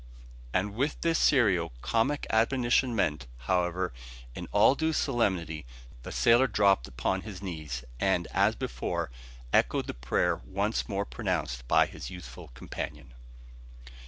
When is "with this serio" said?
0.73-1.71